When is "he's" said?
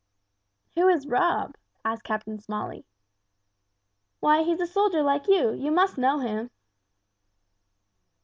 4.41-4.59